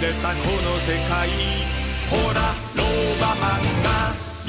[0.00, 1.28] にまみれたこの世界
[2.08, 2.40] ほら
[2.74, 3.90] ローバマンが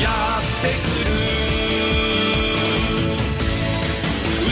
[0.02, 0.10] や
[0.40, 1.12] ってくる。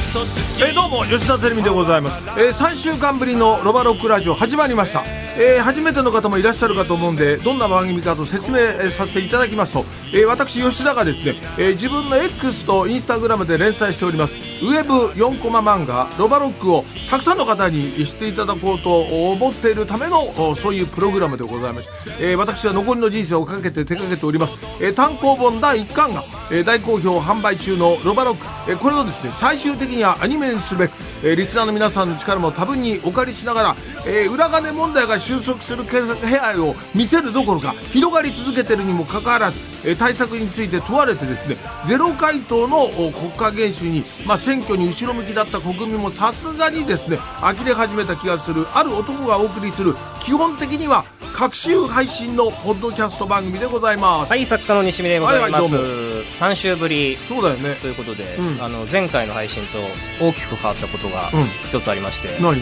[0.09, 0.63] 嘘つき。
[0.63, 5.03] えどうも吉田照美でございます、えー、3週間ぶりのロバロックラジオ始まりました、
[5.37, 8.57] えー初めての方もいらっしゃるかと思うんでどんな番組かと説明
[8.89, 14.35] させていただきますと、えー私吉田がですね、えー自分の X とインスタグラムで連載しております。
[14.35, 48.65] ウェブ4コマ漫画ロバロックをたくさんの方に知っていただこうと思っているためのそういうプログラムでございまして、えー私は残りの人生をかけて手掛けております、え単行本第1巻が、え大好評販売中のロバロック、えこれをですね最終的にはアニメにするべく、えリスナーの皆さんの力も多分にお借りしながら、え裏金問題が収束する気配を見せるどころか広がり続けているにもかかわらず、え対策について問われてですねゼロ回答のお国家元首に、まあ、選挙に後ろ向きだった国民もさすがにですね呆れ始めた気がする。
[48.73, 54.29] ある男がお送りする基本的には各週配信のポッドキャスト番組でございます。
[54.29, 55.85] はい作家の西見でございます、はいはいどうも。
[56.33, 57.17] 3週ぶり。
[57.27, 57.75] そうだよね。
[57.75, 58.63] ということで、うん。
[58.63, 59.79] あの前回の配信と
[60.25, 61.45] 大きく変わったことがうん。
[61.67, 62.55] 一つありまして、何？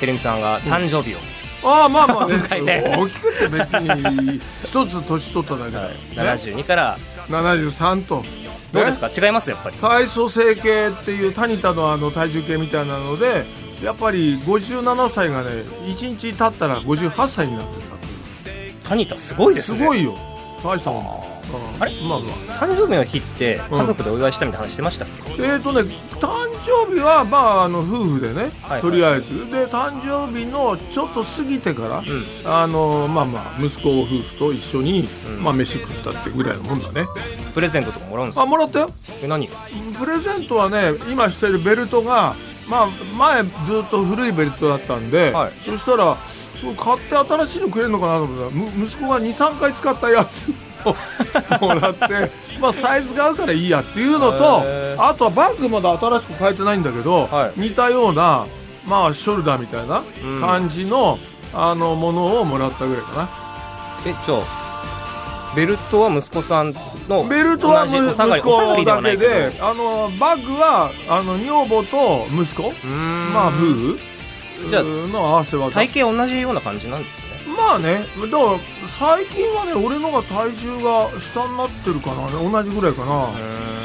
[0.00, 1.18] テレミさんが誕生日を、
[1.62, 2.34] ああまあまあね。
[2.36, 6.96] 迎えて大きくて別に一つ年取っただけだよ、ね、72から。
[7.28, 8.24] 73と。
[8.72, 9.76] どうですか、違いますやっぱり。
[9.76, 13.44] 体組成計っていうタニタのあの体重計みたいなので
[13.82, 15.50] やっぱり57歳がね
[15.86, 17.80] 1日経ったら58歳になって
[18.82, 19.78] たタニタすごいですね。
[19.78, 20.16] すごいよ。
[20.62, 21.29] 大したもん
[21.80, 21.92] あれ？
[22.02, 23.78] まあま誕生日の日ってうん。
[23.78, 25.80] 家族でお祝いしたみたいな話してましたっけ、あえっ、とね
[26.20, 26.28] 誕
[26.86, 29.50] 生日はまああの夫婦でね、はいとりあえず。
[29.50, 32.04] で誕生日のちょっと過ぎてから、ん。
[32.44, 35.42] あのまあまあ息子夫婦と一緒に、うん。
[35.42, 37.06] まあ飯食ったってぐらいのもんだね。
[37.54, 38.42] プレゼントとかもらうんですか？
[38.42, 38.90] あもらったよ。
[39.22, 42.34] え何プレゼントはね今してるベルトが
[42.68, 45.52] まあ前ずっと古いベルトだったんで、はい。
[45.60, 46.16] そしたら
[46.60, 50.52] そう買って新しいのくれるのかなと思ったらむ息子が23回使ったやつ
[50.84, 50.94] を
[51.64, 54.62] もらって まあサイズが合うからいいやっていうのと
[54.98, 57.60] あとはバッグまだ新しく変えてないんだけど、はい。
[57.60, 58.46] 似たような
[58.86, 60.40] まあショルダーみたいなうん。
[60.40, 61.18] 感じの、
[61.54, 63.28] あのものをもらったぐらいかな。
[64.06, 64.38] えじゃあ
[65.54, 66.72] ベルトは息子さん
[67.08, 68.00] のベルトは息
[68.40, 72.72] 子だけであのバッグはあの女房と息子。
[73.32, 73.98] まあ夫婦
[74.68, 75.74] じゃあの合わせ技。
[75.74, 77.30] 体型同じような感じなんですね。
[77.56, 83.28] まあねだから最近はね俺のが体重が下になってるかなね同じぐらいかな。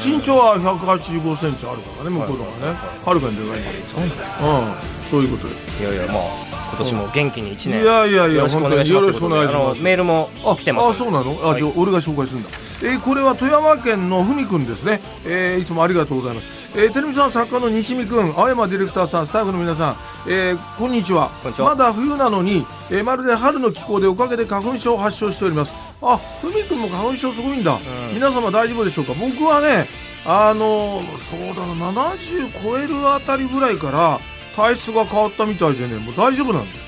[0.02, 2.78] 身長は1 8 5センチあるからね向こうのがね。
[3.04, 3.84] はるかにでかいんだけど。
[3.86, 6.22] そうなんですうんそういうことでいやいやまあ
[6.68, 9.52] 今年も元気に1年いやいやいやよろしくお願いします本当によろしくお願いします。
[9.52, 10.88] とうことであのメールも来てます。
[10.90, 11.30] あそうなの？
[11.42, 11.62] あ、はい。
[11.62, 19.96] じゃあ俺が紹介するんだ、えーこれは富山県のふみくんですね、えーいつもありがとうございます、えー、テレビさん作家の西見くん青山ディレクターさんスタッフの皆さん、
[20.28, 21.30] えーこんにちは。
[21.60, 25.72] まだ冬なのに、えーまるで春の気候でおかげで花粉症を発症しております。
[26.02, 27.80] あふみくんも花粉症すごいんだ、ん。
[28.12, 29.14] 皆様大丈夫でしょうか？
[29.14, 29.86] 僕はね
[30.26, 34.18] あのーそうだな70超えるあたりぐらいから
[34.56, 36.86] 体質が変わったみたいでねもう大丈夫なんだよ。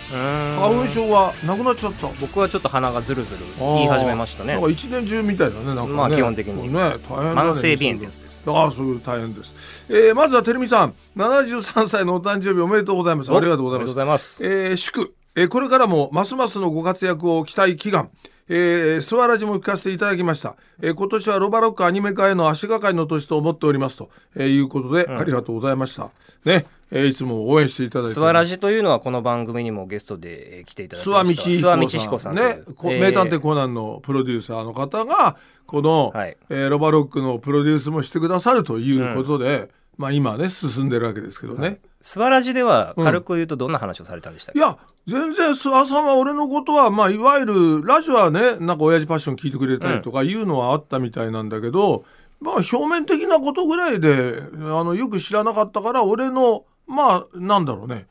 [0.59, 2.09] 花粉症はなくなっちゃった。
[2.19, 4.55] 僕はちょっと鼻がズルズル言い始めましたね。
[4.55, 5.89] なんか一年中みたいだねなんかね。
[5.89, 6.73] まあ基本的に。
[6.73, 8.43] ね大変慢性鼻炎です。
[8.47, 10.95] ああそういう大変です、えー、まずはてるみさん。
[11.17, 13.31] 73歳のお誕生日おめでとうございます。
[13.35, 14.69] ありがとうございありがとうごますざいます。
[14.71, 18.11] えー祝、えーこれからもますますのご活躍を期待祈願
[18.49, 26.11] えー、スワラジも聞かせていただきました、えー今年はロバロックアニメ化への足がかりの年と思っておりますと、えーいうことで、ありがとうございました。
[26.45, 33.01] ね、えーいつも応援していただいてスワラジというのはこの番組にもゲストでえー来ていただき諏訪道ました諏訪道彦さんね、こえー。
[33.01, 36.37] 名探偵コナンのプロデューサーの方がこの、はい。
[36.49, 52.05] えーロバロックのプロデュースもしてくださるということで、まあ今ね進んでるわけですけどね、スワラジでは軽く言うとどんな話をされたんでしたっけ、いや全然諏訪さんは俺のことはまあいわゆるラジオはねなんか親父パッション聞いてくれたりとかいうのはあったみたいなんだけど、
[52.41, 58.07] まあ表面的なことぐらいであのよく知らなかったから俺のまあなんだろうね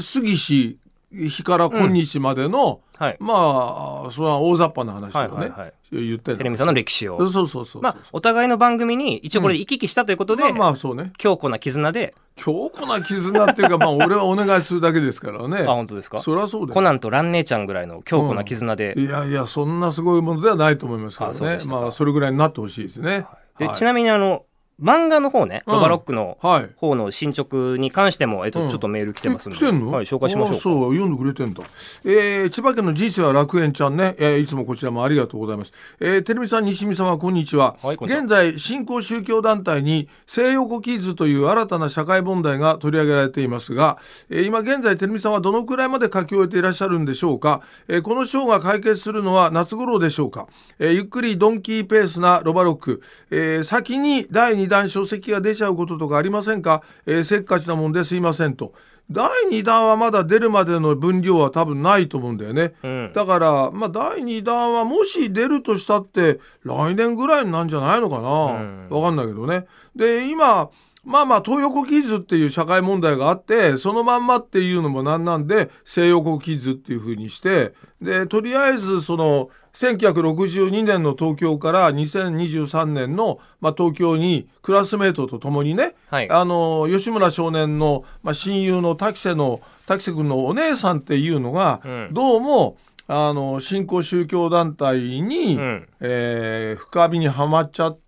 [0.00, 0.78] 杉氏
[1.16, 3.16] 日から今日までの、はい。
[3.18, 5.52] まあそれは大雑把な話をね、
[5.92, 6.32] 言った。
[6.32, 7.18] りとかテレミさんの歴史を。
[7.18, 11.12] そうそうそうそうまあお互いの番組に一応これで行き来したということで、まあまあそうね。
[11.18, 12.14] 強固な絆で。
[12.36, 15.64] 強固な絆っていうかまあ俺はお願いするだけですからね。
[15.68, 16.18] あ本当ですか？
[16.18, 16.74] そりゃそうだよ。
[16.74, 21.58] コナンとラン姉ちゃんぐらいの強固な絆で、いやいやそんなすごいものではないと思いますけどね。
[21.66, 23.26] まあそれぐらいになってほしいですね、
[23.58, 23.76] ではい。
[23.76, 24.45] ちなみにあの
[24.82, 25.74] 漫画の方ね、うん。
[25.74, 26.68] ロバロックのはい。
[26.76, 28.68] 方の進捗に関しても、えっと、うん。
[28.68, 29.90] ちょっとメール来てますので、え来てんの？
[29.90, 31.62] はい、紹介しましょうそう読んでくれてんだ、
[32.04, 38.22] えー千葉県の人生は楽園ちゃんね、えーいつもこちらもありがとうございます、えー、テレビさん西見様こんにちは、はいこんにちは。
[38.22, 53.00] 現在新興宗教団体に性欲キッズという新たな社会問題が取り上げられていますが、えー今現在テレビさんはどのくらいまで書き終えていらっしゃるんでしょうか、えーこの章が解決するのは夏頃でしょうか、えーゆっくりドンキーペースなロバロック、
[53.30, 58.72] えー先に第2弾書籍が出ちゃうこととかありませんか、えーせっかちなもんですいませんと。
[59.10, 63.12] 第2弾はまだ出るまでの分量は多分ないと思うんだよね、うん。
[63.14, 68.28] だから、まあ、第2弾はもし出るとしたって来年ぐらいになんじゃないのかな、
[68.60, 68.88] うん。
[68.90, 69.66] わかんないけどね。
[69.94, 70.70] で今
[71.04, 86.30] まあまあ東横キッズっていう社会問題があってそのまんまっていうのもなんなんで西横キッズっていうふうにしてでとりあえずその1962年の東京から2023年の、まあ、東京にクラスメートと共にね、はい。
[86.30, 92.08] あの吉村少年の、まあ、親友の滝瀬の滝瀬君のお姉さんっていうのが、うん。
[92.12, 95.88] どうもあの新興宗教団体に、うん。
[96.00, 98.05] えー深みにはまっちゃって、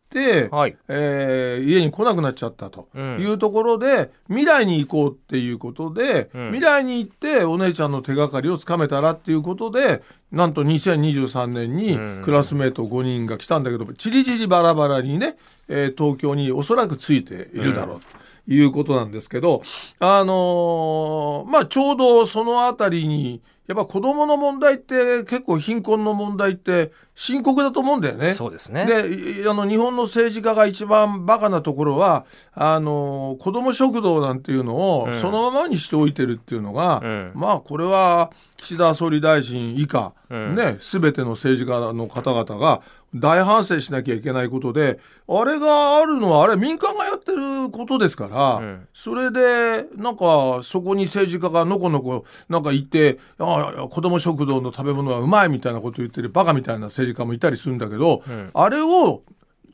[0.51, 0.77] はい。
[0.89, 3.19] えー家に来なくなっちゃったとうん。
[3.21, 6.47] いうところで、未来に行こうっていうことで、うん。
[6.53, 10.03] 未来に行ってお姉ちゃんの手がかりをつかめたらっていうことで
[10.33, 15.37] なんと2023年にうんクラスメート5人が来たんだけどちりじりバラバラにね、
[15.69, 18.07] えー東京におそらくついているだろうと。
[18.51, 19.61] いうことなんですけど、
[19.99, 26.91] あのーまあちょうどそのあたりにやっぱ子供の問題って結構貧困の問題って
[27.21, 28.33] 深刻だと思うんだよね。
[28.33, 28.87] そうですね。
[28.87, 42.83] でいあの日本の政治家が一番バカなところはあの子ども食堂なんていうのをうんそのままにしておいてるっていうのが、うんまあこれは岸田総理大臣以下、うんね全ての政治家の方々が
[43.15, 58.51] 大反省しなきゃいけないことであれがあるのはあれ民間がやってることですから、うんそれでなんかそこに政治家がのこのこなんか言ってああ子ども食堂の食べ物はうまいみたいなこと言ってるバカみたいな政治家もいたりするんだけど、うん。
[58.53, 59.23] あれを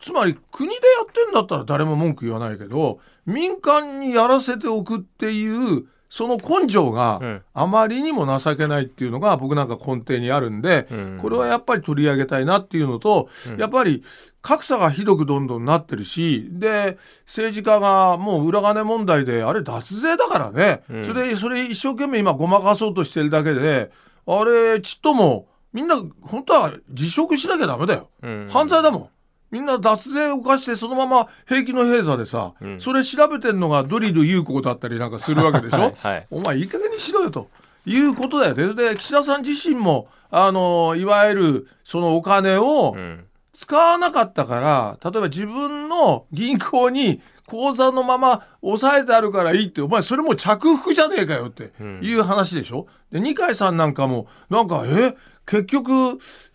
[0.01, 7.43] つまり国でやってんだったら誰も文句言わないけど民間にやらせておくっていうその根性がうん。
[7.55, 11.19] あまりにも情けないっていうのが僕なんか根底にあるんで、うん。
[11.21, 14.05] これはやっぱり取り上げたいなっていうのと、やっぱり
[14.41, 21.05] 格差がひどくどんどんなってるしで政治家がもう裏金問題であれ脱税だからね、うん。
[21.05, 23.91] それでそれ一生懸命今ごまかそうとしてるだけで
[24.27, 28.09] あれちっともみんな本当は辞職しなきゃダメだよ。
[28.23, 29.09] うん犯罪だもん。
[29.51, 37.51] みんな脱税を犯してそのまま平気の閉鎖でさ、うんそれ調べてんのがドリル優子だったりなんかするわけでしょ、 はいはいお前いい加減にしろよと
[37.87, 38.75] いうことだよね。
[38.75, 52.87] で岸田さん自身もあのいわゆるそのお金をうん使わなかったから例えば自分の銀行に口座のまま押さえてあるからいいってお前それもう着服じゃねえかよっていう話でしょ？
[53.13, 55.15] で二階さんなんかもなんかえ？
[55.47, 55.93] 結局、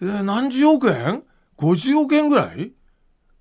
[0.01, 1.23] えー何十億円
[1.59, 2.71] ?50 億円ぐらい？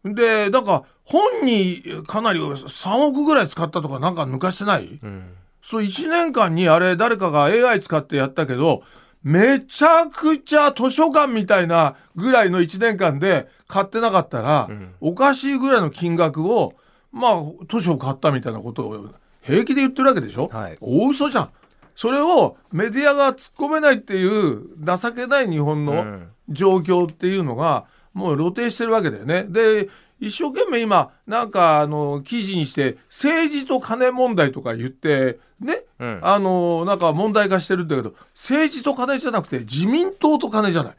[0.05, 4.99] でなんか本にかなり3億ぐらい使ったとかなんか抜かしてない？
[5.03, 5.33] うん。
[5.62, 8.83] そう1年間にあれ誰かが AI 使ってやったけど
[9.23, 14.95] めちゃくちゃ図書館みたいなぐらいの1年間で買ってなかったら、ん。
[15.00, 16.75] おかしいぐらいの金額を
[17.13, 20.79] まあ図書を買ったみたいなことを平気で言ってるわけでしょ、はい。
[20.81, 21.51] 大嘘じゃん。
[21.95, 26.29] それをメディアが突っ込めないっていう情けない日本のうん。
[26.51, 27.85] 状況っていうのが
[28.15, 29.45] もう露呈してるわけだよね。
[29.45, 36.21] で一生懸命今なんかあの記事にして政治と金問題とか言ってね、うん。
[36.23, 40.97] あのなんか問題化してるんだけど政治と金じゃなくて自民党と金じゃない。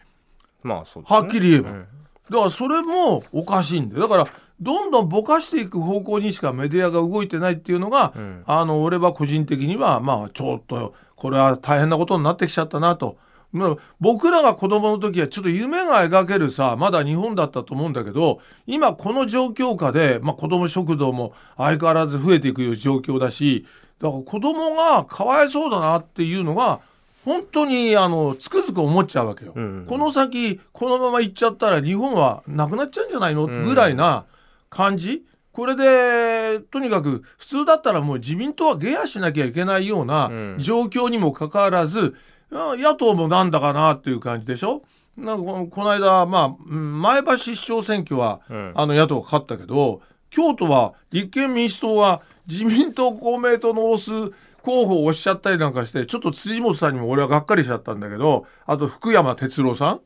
[0.61, 1.19] まあそうですね。
[1.19, 1.87] はっきり言えば、うん。
[2.29, 4.03] だからそれもおかしいんだよ。
[4.03, 4.27] だから
[4.61, 13.17] どんどんぼかしていく方向にしかメディアが動いてないっていうのが、うんあの俺は個人的にはまあちょっとこれは大変なことになってきちゃったなと。
[13.51, 23.65] まあ僕らが子供の時はちょっと夢が描けるさまだ日本だったと思うんだけど今この状況下で、まあ、子供食堂も相変わらず増えていく状況だし
[23.99, 26.79] だから子供がかわいそうだなっていうのが
[27.25, 29.53] 本当にあのつくづく思っちゃうわけよ。
[29.55, 33.45] うんこの先このまま行っちゃったら日本はなくなっちゃうんじゃないの？
[33.45, 34.25] うんぐらいな
[34.69, 35.25] 感じ？
[35.51, 40.55] これでとにかく普通だったらもう自民党は下野しなきゃいけないようなうん。
[40.59, 42.15] 状況にもかかわらず、
[42.51, 44.83] あ野党もなんだかなっていう感じでしょ？
[45.17, 48.71] なんかこの間、まあ、うん前橋市長選挙は、うん。
[48.75, 60.01] あの野党が勝ったけど京都は立憲民主党は自民党公明党の推す候補を押しちゃったりなんかしてちょっと辻元さんにも俺はがっかりしちゃったんだけどあと福山哲郎さん。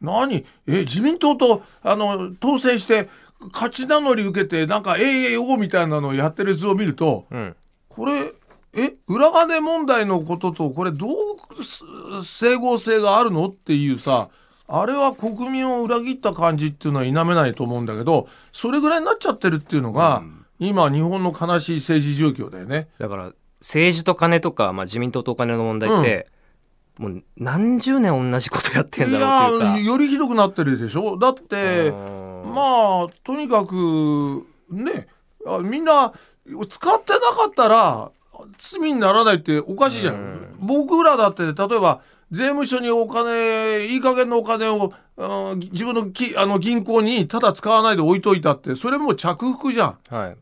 [0.00, 0.44] 何？
[0.66, 3.08] え自民党とあの当選して
[3.52, 7.56] 勝ち名乗り受けてなんか AAO みたいなのをやってる図を見るとうん。
[7.88, 8.32] これ
[8.74, 11.84] え裏金問題のこととこれどうす
[12.22, 14.28] 整合性があるのっていうさ
[14.66, 20.22] あれは国民を裏切った感じっていうのは否めないと思うんだけどそれぐらいになっちゃってるっていうのが、
[20.58, 22.88] 今日本の悲しい政治状況だよね。
[22.98, 26.28] だから政治と金とか、まあ、自民党とお金の問題って、
[26.98, 29.18] もう何十年同じことやってんだ
[29.48, 29.78] ろうっていうか。
[29.78, 31.18] いやよりひどくなってるでしょ？
[31.18, 35.06] だってうんまあとにかくね
[35.46, 36.12] あみんな
[36.68, 38.10] 使ってなかったら
[38.58, 49.98] 罪にならないっておかしいじゃん、僕らだって例えば税務署にお金いい加減のお金をあ自分のきあの銀行にただ使わないで置いといたってそれもう着服じゃん。
[50.08, 50.36] はい、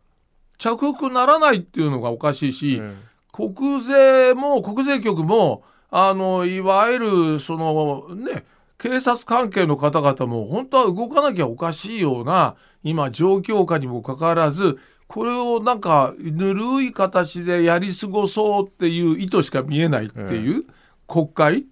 [0.57, 2.97] 着服ならないっていうのがおかしいし、うん。
[3.33, 8.45] 国税も国税局もあのいわゆるそのね
[8.81, 20.65] 警察関係の方々も本当は動かなきゃおかしいような今状況下にもかかわらずこれをなんかぬるい形でやり過ごそうっていう意図しか見えないっていう
[21.07, 21.67] 国会？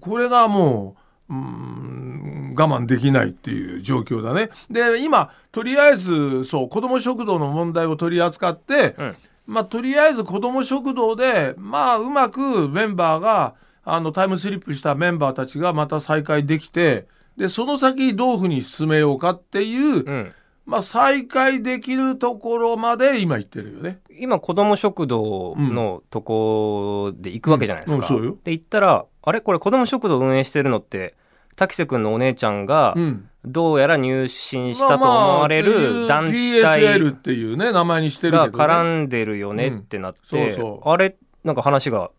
[0.00, 0.96] これがも
[1.28, 4.48] ううーん我慢できないっていう状況だね。
[4.70, 13.54] で今とりあえずそう子ども食堂の問題を取り扱って、うんまあ、とりあえず子ども食堂で、まあ、うまくメンバーが
[13.90, 20.32] あのタイムスリップしたメンバーたちがまた再開できてでその先どういうふうに進めようかっていう、うん。
[20.66, 24.00] まあ、再開できるところまで今言ってるよね。
[24.20, 28.14] 今子ども食堂のとこで行くわけじゃないですか。
[28.14, 29.40] うんうんで行ったらあれ？
[29.40, 31.14] これ子ども食堂運営してるのって
[31.56, 33.30] 滝瀬君のお姉ちゃんがうん。
[33.46, 41.16] どうやら入信したと思われる団体 PSL っていうね名前にしてるが絡んでるよねってなって、あれ？
[41.44, 42.10] なんか話が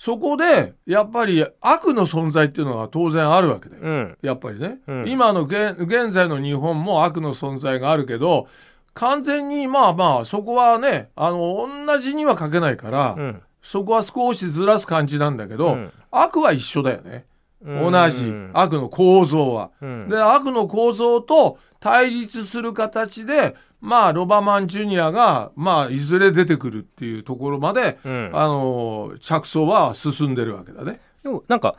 [0.00, 3.82] そこでやっぱり悪の存在っていうのは当然あるわけだよ。
[3.82, 4.18] うん。
[4.22, 5.04] やっぱりね、うん。
[5.06, 8.48] 今の現現在の日本も悪の存在があるけど
[8.94, 13.42] 完全にまあまあそこはねあの同じには書けないから、うん。
[13.60, 15.92] そこは少しずらす感じなんだけど、うん。
[16.10, 17.26] 悪は一緒だよね。
[17.62, 17.92] うん。
[17.92, 19.70] 同じ、悪の構造は。
[19.82, 20.08] うん。
[20.08, 28.30] で悪の構造と対立する形でまあロバマンジュニアがまあいずれ出てくるっていうところまで、うん。
[28.32, 31.00] あの着想は進んでるわけだね。
[31.22, 31.76] でもなんか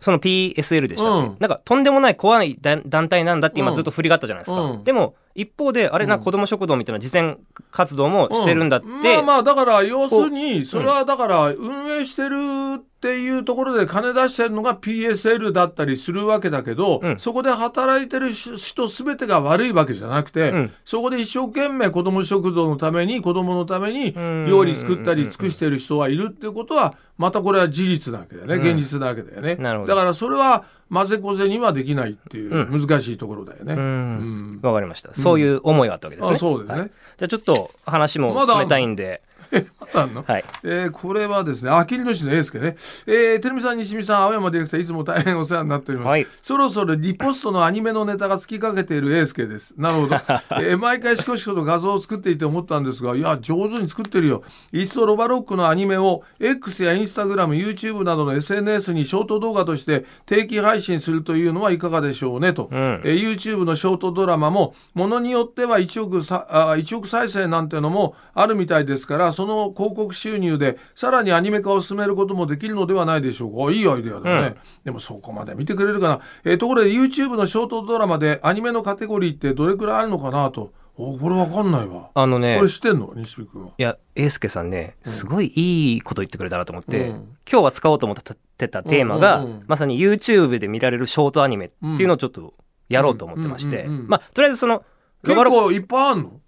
[0.00, 1.36] その PSL でしたうん。
[1.38, 3.74] なんかとんでもない怖い団団体なんだって今うん。
[3.74, 4.84] ずっと振りがあったじゃないですか、うん。
[4.84, 7.36] でも一方であれな子ども食堂みたいな実践
[7.70, 9.02] 活動もしてるんだって、うん。
[9.02, 17.18] まあまあだから要するにそれはだから運営してるっていうところで金出してるのが PSL だったりするわけだけど、うん。
[17.18, 20.72] そこで働いてる人全てが悪いわけじゃなくて、うん。
[20.84, 24.44] そこで一生懸命子ども食堂のために子どものためにん。
[24.44, 28.60] 料理作ったり尽くしてる人はいるっていうことはまたこれは事実なわけだよね、うん。
[28.60, 29.54] 現実なわけだよね。
[29.54, 29.94] なるほど。
[29.94, 33.72] だからそれは混ぜこぜにはできないっていうう難しいところだよね。
[33.72, 33.80] うん。
[33.80, 33.84] う
[34.58, 34.60] ん。
[34.60, 35.14] わかりました。
[35.14, 36.90] そういう思いがあったわけですね、あそうですね、はい。
[37.16, 39.22] じゃあちょっと話も進めたいんで、
[40.26, 42.76] はいえーこれはですね、あきりの市のエースケね。
[43.06, 46.10] えー、てるみさん、西見さん、青山ディレクター、いつも大変お世話になっております。
[46.10, 49.74] はいそろそろリポストのアニメのネタがつきかけているエースケです。
[49.76, 50.16] なるほど。
[50.60, 54.42] えー毎回しこしこと画像を作っていて思ったんですが、いや、上手に作ってるよ。
[54.72, 62.68] いっそロバロックのアニメを X やインスタグラム、YouTube などの SNS にショート動画として定期配信するというのはいかがでしょうねと。
[62.70, 73.68] うんえー YouTube のショートドラマもものによっては1億さあ1億再生なんてのもあるみたいですからその広告収入でさらにアニメ化を進めることもできるのではないでしょうか。
[73.68, 80.74] あいいアイデアだね、でもそこまで見てくれるかな、えーところで YouTube のショートドラマでアニメのカテゴリーってどれくらいあるのかなと。
[80.96, 82.10] おこれわかんないわ。
[82.12, 83.14] あのねこれ知ってんの？
[83.16, 83.70] 西見君は。
[83.78, 87.36] いや英介さんねすごいいいこと言ってくれたなと思って、うん。
[87.50, 88.16] 今日は使おうと思っ
[88.58, 89.64] てたテーマが、うんうんうん。
[89.66, 92.52] まさに YouTube で見られるショートアニメっていうのをちょっと
[92.90, 94.08] やろうと思ってまして、うんうんうんうん。
[94.08, 94.84] まあとりあえずその
[95.24, 96.40] 結構いっぱいあんの？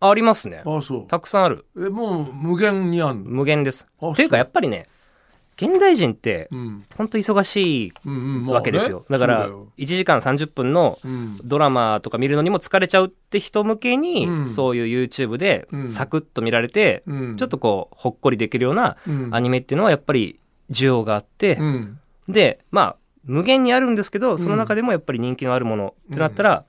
[0.00, 0.62] ありますね。
[0.64, 1.06] あそう。
[1.06, 1.66] たくさんある。
[1.76, 3.30] えもう無限にあんの？
[3.30, 3.86] 無限です。
[4.00, 4.88] あというかやっぱりね
[5.56, 6.84] 現代人ってうん。
[6.96, 7.92] 本当忙しい
[8.48, 9.68] わけですよ、だからそうよ。
[9.76, 11.38] 1時間30分のうん。
[11.44, 14.46] ドラマとか見るのにも疲れちゃうって人向けに、うん。
[14.46, 15.88] そういう YouTube でうん。
[15.88, 17.36] サクッと見られて、うん。
[17.36, 19.28] ちょっとこうほっこりできるようなうん。
[19.34, 20.40] アニメっていうのはやっぱり
[20.70, 21.98] 需要があって、うん。
[22.26, 26.64] でまあ無限にあるんですけどその中でもやっぱり人気のあるものってなったら、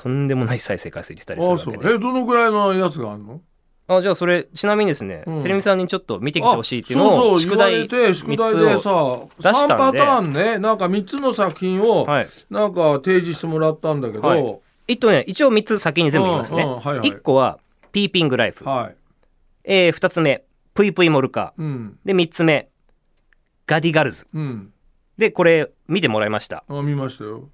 [0.00, 1.94] とんでもない再生回数いってたりするわけで。
[1.94, 3.42] えどのぐらいのやつがあるの？
[3.86, 5.42] あじゃあそれちなみにですね、うん。
[5.42, 9.98] テレミさんにちょっと見てきてほしいっていうのを宿題で3つさを出3したんで。
[9.98, 10.58] パターンね。
[10.58, 12.28] なんか3つの作品をはい。
[12.48, 14.42] なんか提示してもらったんだけど、ははい
[14.88, 17.10] ね一応3つ先に全部言いますね、うんうんはいはい。
[17.10, 17.58] 1個は
[17.92, 18.64] ピーピングライフ、
[19.64, 21.52] えー、2つ目プイプイモルカ。
[21.58, 21.98] うん。
[22.04, 22.70] で3つ目
[23.66, 24.26] ガディガルズ。
[24.32, 24.72] うん。
[25.18, 26.64] でこれ見てもらいました。
[26.68, 27.50] あ見ましたよ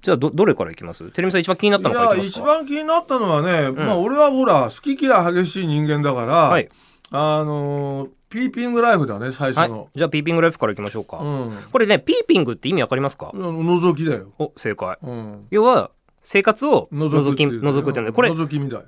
[0.00, 1.10] じゃあどどれからいきます？
[1.10, 6.68] テレミさん一番気になったのからいいや一番気になったのはね、まあ俺はほら好き嫌い激しい人間だから、はい。
[7.10, 9.68] あのーピーピングライフだね最はい。
[9.68, 11.52] 初の、じゃあピーピングライフからいきましょうか、うん。
[11.72, 14.96] これねピーピングって意味わかりますか、覗きだよ、お正解。
[15.02, 15.90] うん、要は
[16.20, 18.84] 生活を覗覗き覗くっていうのでこれ覗きみたい、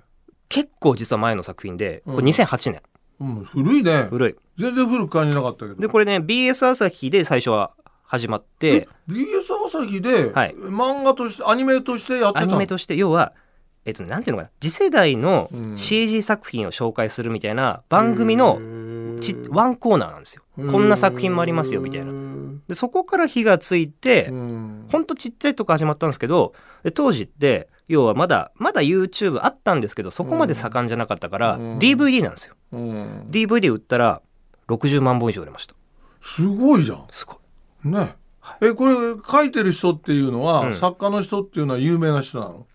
[0.48, 2.82] 結構実は前の作品でこれうん2008年、
[3.18, 4.04] うん、古いね。
[4.10, 4.36] 古い。
[4.56, 5.80] 全然古く感じなかったけど。
[5.80, 7.72] でこれね BS 朝日で最初は
[8.12, 9.24] 始まって、BS
[9.66, 10.54] 朝日で、はい。
[10.54, 12.52] 漫画としてアニメとしてやってたの？
[12.52, 13.32] アニメとして要は
[13.86, 14.50] えっとなんていうのかな？
[14.60, 15.78] 次世代のうん。
[15.78, 18.60] CG 作品を紹介するみたいな番組の
[19.18, 20.42] ちワンコーナーなんですよ。
[20.56, 22.10] こんな作品もありますよみたいな。
[22.10, 24.88] うんでそこから火がついて、うん。
[24.92, 26.52] ほんとちっちゃいとこ始まったんですけど
[26.82, 31.78] で当時って要はまだまだ YouTube あったんですけどそこまで盛んじゃなかったから、うん。
[31.78, 32.56] DVD なんですよ。
[32.72, 33.26] うん。
[33.30, 34.20] DVD 売ったら
[34.68, 35.74] 60万本以上売れました。
[36.20, 37.06] すごいじゃん。
[37.10, 37.36] すごい
[37.84, 38.14] ね。
[38.60, 40.74] えこれ書いてる人っていうのは、うん。
[40.74, 42.66] 作家の人っていうのは有名な人なの？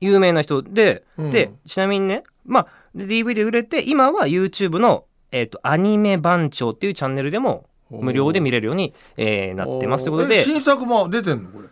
[0.00, 1.30] 有名な人で、うん。
[1.30, 10.36] でちなみにねまあで DVD 売れて今は YouTube の、えっとアニメ番長っていうチャンネルでも無料で見れるように、えーなってますということで。
[10.36, 11.50] え、新作も出てんの？
[11.50, 11.68] これ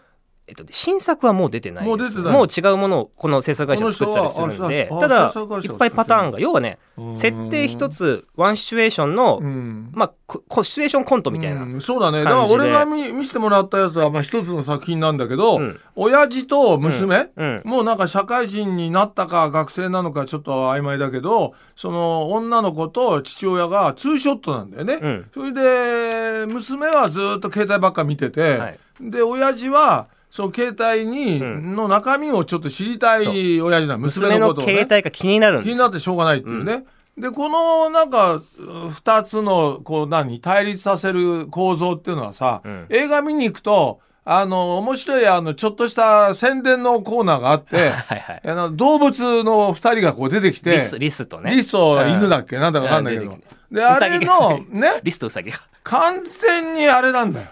[0.47, 1.89] えっと、新作はもう出てないです。
[1.89, 2.33] もう出てない。
[2.35, 5.33] もう違うものをこの制作会社が作ったりするんでただ
[5.63, 7.17] いっぱいパターンが要はねうん。
[7.17, 9.91] 設定一つワンシチュエーションの、うん。
[9.95, 12.23] まあシチュエーションコントみたいな、うんそうだね。
[12.23, 15.81] だから俺が見見せてもらったやつはまあ一つの作品なんだけど、うん。
[15.97, 17.57] 親父と娘、うん。
[17.65, 25.27] もうなんか社会人になったか学生なのかちょっと曖昧だけどその女の子と父親がツーショットなんだよね、うん。
[25.33, 28.79] それで娘はずっと携帯ばっか見てて、はい。
[29.01, 31.77] で親父はその携帯に、うん。
[31.77, 36.85] の中身をちょっと知りたい親父なの娘娘ののことを、ね、携帯が気になるん気ですよになってしょうがないっていうね。
[37.17, 38.43] でこのなんかう
[38.91, 40.41] 二つのこう何？
[40.41, 42.87] 対立させる構造っていうのはさ、うん。
[42.89, 48.41] 映画見に行くとあの面白いあのちょっとした宣伝のコーナーがあって はいはい。
[48.45, 51.55] あの動物の二人がこう出てきてリスリスとね。
[51.55, 53.39] リスと犬だっけ、うんなんだかわかんないけど。
[53.71, 55.01] であれのがね？
[55.05, 55.59] リスとウサギが。
[55.85, 57.47] 完全にあれなんだよ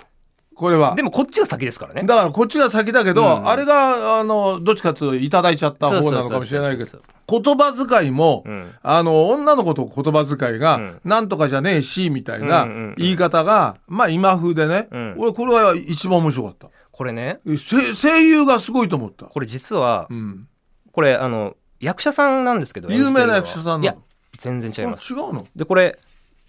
[0.62, 0.95] これは。
[0.95, 2.04] でもこっちが先ですからね。
[2.04, 3.49] だからこっちが先だけど、うん。
[3.49, 8.71] あれがあのどっちかというといただいちゃった方なのかもしれないけど言葉遣いも、うん。
[8.80, 11.00] あの女の子と言葉遣いが、うん。
[11.04, 15.15] なんとかじゃねえしみたいな言い方が、まあ今風でね、うん。
[15.19, 16.69] 俺これは一番面白かった。
[16.93, 17.41] これね。
[17.45, 20.47] え声声優がすごいと思った、これ実はうん、
[20.93, 23.97] これあの役者さんなんですけど有名な役者さんいや
[24.39, 25.13] 全然違いあます。
[25.13, 25.45] 違うの？
[25.56, 25.99] でこれ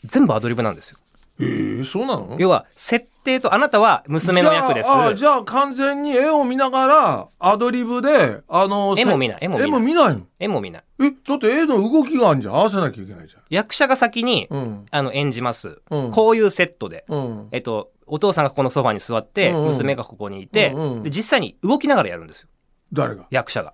[0.05, 0.99] 全部アドリブなんですよ
[1.39, 2.37] えー、そうなの？
[2.39, 4.87] 要は設定とあなたは娘の役です。
[4.87, 9.67] じゃああじゃあ完全に絵を見ながらアドリブであの絵も見ない絵も見ない。
[9.67, 10.21] 絵も見ないの？
[10.39, 10.83] 絵も見ない。
[11.01, 12.55] えだって絵の動きがあるじゃん。
[12.55, 14.85] 合わせなきゃいけないじ役者が先に、ゃんうん。
[14.91, 16.11] あの演じます、うん。
[16.11, 17.47] こういうセットで、うん。
[17.51, 19.57] えっと、お父さんがここのソファに座って、うん。
[19.57, 20.81] うん娘がここにいて、うん。
[20.81, 21.03] うん。
[21.03, 22.49] で実際に動きながらやるんですよ。
[22.91, 23.25] 誰が？
[23.31, 23.73] 役者が。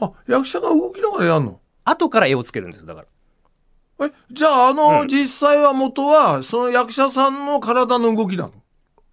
[0.00, 1.60] あ役者が動きながらやるの？
[1.84, 3.06] 後から絵をつけるんですよだから
[4.06, 5.08] えじゃああの、うん。
[5.08, 8.52] 実際は元はその役者さんの体の動きなの？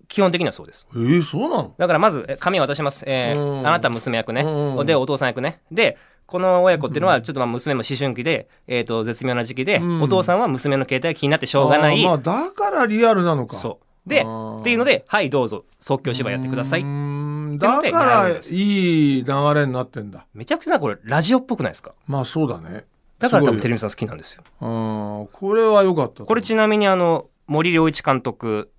[0.08, 0.88] 基本的にはそうです。
[0.94, 1.76] えー、そうなの？
[1.78, 3.68] だからまずえ紙を渡します、えーうん。
[3.68, 4.86] あなたは娘役ね、うん。
[4.86, 5.62] でお父さん役ね。
[5.72, 10.02] でこの親子っていうのはちょっとまあ娘も思春期で、えー、と絶妙な時期で、うん。
[10.02, 13.56] お父さんは娘の携帯が気になってしょうがない、あーまあだからリアルなのか。
[13.56, 14.10] そう。
[14.10, 14.62] であー。
[14.62, 16.82] っていうのではいどうぞ即興芝居やってください。
[16.82, 17.56] うーん。
[17.56, 18.54] っていうのでだからやるんです。
[18.54, 20.26] いい流れになってんだ。
[20.34, 21.94] めちゃくちゃこれラジオっぽくないですか？
[22.08, 22.86] まあそうだね
[23.20, 24.44] だから多分テレビさん好きなんですよ。
[24.62, 28.72] あーこれは良かったこれちなみにあの森良一監督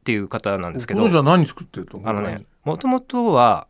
[0.00, 3.68] っていう方なんですけどこの人は何作ってるとあのねもともとは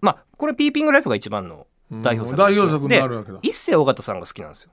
[0.00, 1.66] まあこれピーピングライフが一番の
[2.02, 3.38] 代表作代表作になるわけだ。
[3.40, 4.72] で一世尾形さんが好きなんですよ。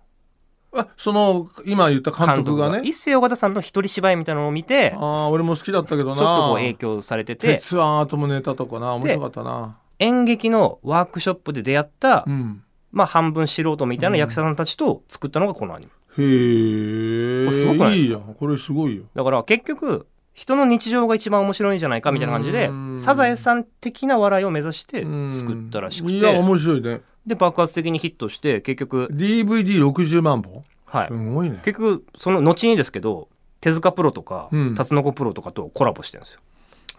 [0.75, 2.81] あその今言った監督がね？
[2.83, 6.13] 一世尾形さんの一人芝居みたいなのを見てちょああ俺も好きだったけどな。
[6.13, 9.77] っとこう影響されてて鉄腕アトムネタとかな面白かったな。
[9.99, 12.62] 演劇のワークショップで出会った、うん
[12.93, 15.91] まあ半分素人みたいな役者さんたちと作ったのがこのアニメ。
[16.15, 18.35] へえすごくないいいやん。
[18.35, 19.03] これすごいよ。
[19.15, 22.99] だから結局人の日常が一番面白いんじゃないかみたいな感じでうん。
[22.99, 25.33] サザエさん的な笑いを目指してうん。
[25.33, 27.01] 作ったらしくいやて面白いね。
[27.25, 30.63] で爆発的にヒットして結局 DVD60 万本？
[30.85, 31.07] はい。
[31.07, 31.59] すごいね。
[31.63, 33.27] 結局その後にですけど
[33.59, 34.75] 手塚プロとか、うん。
[34.75, 36.41] タツノコプロとかとコラボしてるんですよ。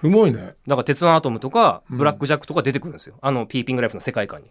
[0.00, 0.54] すごいね。
[0.66, 1.98] だから鉄腕アトムとかうん。
[1.98, 4.50] ブラックジャックとか出てくるんですよ、あのピーピングライフの世界観に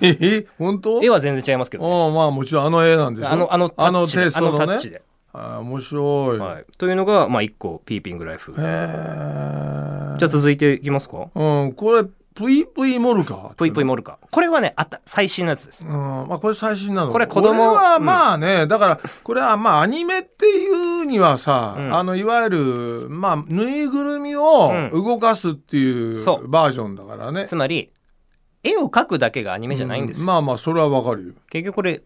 [0.00, 1.02] え え本当？
[1.02, 3.28] 絵は全然違いますけど、ね、ああまあもちろんあの絵なんでしょ？
[3.30, 4.56] あのあのあのテイストのね。
[4.58, 5.02] あのタッチで、
[5.32, 8.52] ああ面白い、はい、というのがまあ一個ピーピングライフ。
[8.56, 11.28] じゃあ続いていきますか？
[11.34, 13.52] うんこれプイプイモルカ？
[13.56, 14.18] ぷいぷいモルカ。
[14.30, 15.84] これはねあった最新のやつです。
[15.84, 17.12] うんまあこれ最新なの。
[17.12, 18.04] これ子供これはうん。
[18.04, 21.94] まあね、だからこれはまあアニメっていうにはさ、うん。
[21.94, 25.04] あのいわゆるまあぬいぐるみをうん。
[25.04, 26.24] 動かすっていう。
[26.48, 27.90] バージョンだからね、つまり
[28.62, 31.32] 絵を描くだけがアニメじゃないんですよ、まあまあそれはわかるよ。
[31.50, 32.02] 結局これ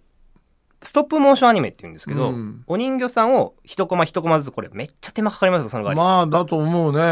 [0.85, 2.62] ストップモーションアニメって言うんですけど、うん。
[2.67, 7.05] お人形さんを一コマ一コマずつこれめっちゃ手間かかりますよその代わまあだと思うね、り、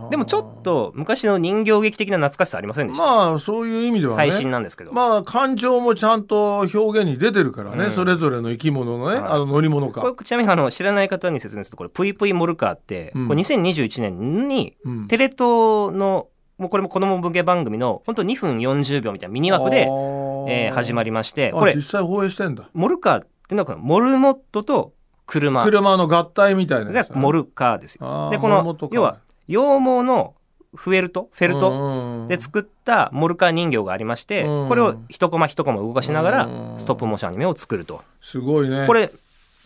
[0.00, 0.10] うん。
[0.10, 4.16] でもちょっと昔の人形劇的な懐かしさありませんでした、まあそういう意味ではね。
[4.16, 7.90] 最新なんですけど、まあ感情もちゃんと表現に出てるからね、うん。
[7.90, 9.32] それぞれの生き物のね、はい。
[9.32, 10.02] あの乗り物か。
[10.02, 13.28] これちなみにあの知らない方に説明するとこれ「ぷいぷいモルカー」って、うん。
[13.28, 15.08] これ2021年にうん。
[15.08, 22.68] テレ東のもうこれも子供向け番組の本当2分40秒みたいなミニ枠で、えー始まりりましてこれ実際放映してんだ。
[22.72, 24.92] モルカーっていうのはこのモルモットと
[25.26, 25.64] 車。
[25.64, 27.08] 車の合体みたいなやつ。
[27.08, 28.30] がモルカーですよ。
[28.30, 30.34] でこの要は羊毛の
[30.74, 38.02] フェルトフェルトトで作ったモルカー人形がありまして、うんこれを一コマ一コマ動かしながらうんストップモーションアニメを作ると。
[38.20, 38.86] すごいね。
[38.86, 39.10] これ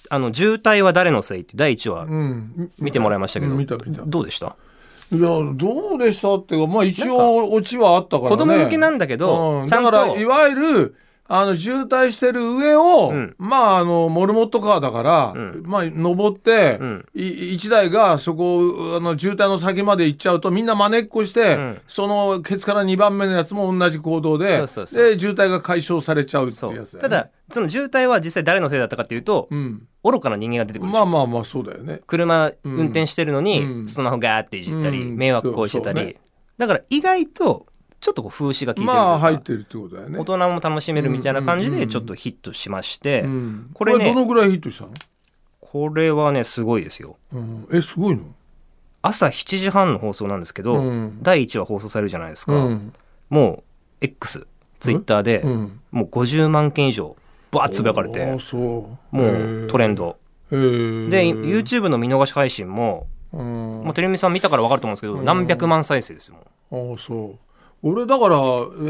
[0.09, 2.72] あの渋滞は誰のせいって第1話うん。
[2.79, 3.66] 見てもらいましたけど、うん
[4.11, 4.57] どうでした？
[5.12, 8.37] いやどうでしたっていうかまあ一応オチはあったからね。
[8.37, 9.66] 子供向けなんだけど、うん。
[9.66, 10.96] ちゃんとだからいわゆる
[11.32, 13.36] あの渋滞してる上を、うん。
[13.38, 15.62] まああのモルモットカーだから、うん。
[15.64, 17.06] まあ登って、うん。
[17.14, 21.80] い一台がそこをあの渋滞の先まで行っちゃうとみんなまねっこして、うん。
[21.86, 26.98] そのケツから2番目のやつも同じ行動でで渋滞が解消されちゃうってそいうやつね。
[26.98, 27.00] う。
[27.02, 32.00] ただその渋滞は実際誰のせいだったかっていうと、うん、愚かな人間が出てくるまあまあまあそうだよね。
[32.08, 33.88] 車運転してるのに、うん。
[33.88, 35.16] スマホガーっていじったり、うん。
[35.16, 36.16] 迷惑行為してたり、ね。
[36.58, 37.66] だから意外と
[38.00, 40.18] ちょっとこう風刺が効いてるってるってことだよね。
[40.18, 41.86] 大人も楽しめるみたいな感じうんうんうん。
[41.86, 43.70] でちょっとヒットしまして、うん。
[43.74, 44.92] これねどのぐらいヒットしたの、
[45.60, 47.16] これはねすごいですよ。
[47.32, 48.22] うん、えすごいの、
[49.02, 51.18] 朝7時半の放送なんですけど、うん。
[51.20, 52.92] 第1話放送されるじゃないですか、うん。
[53.28, 53.62] もう
[54.00, 54.46] X
[54.78, 57.14] ツイッターでうん、もう50万件以上
[57.50, 60.16] バーッつぶやかれてもうトレンド。
[60.50, 63.82] で YouTube の見逃し配信もうん。
[63.84, 66.36] もうテレビさん見たから分かると思うんですけど何百万再生ですよ
[66.72, 67.49] ああそう
[67.82, 68.36] 俺だから